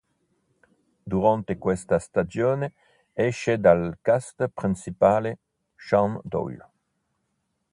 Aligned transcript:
Durante 1.05 1.59
questa 1.59 1.99
stagione 1.99 2.73
esce 3.13 3.59
dal 3.59 3.99
cast 4.01 4.47
principale 4.47 5.37
Shawn 5.75 6.19
Doyle. 6.23 6.69